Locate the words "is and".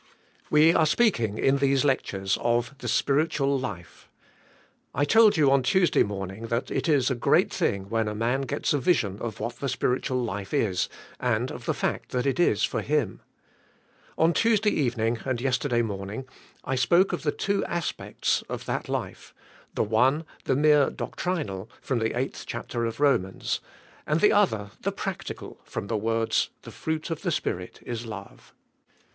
10.55-11.51